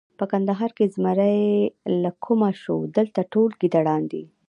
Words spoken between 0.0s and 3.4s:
په کندهار کې زمری له کومه شو! دلته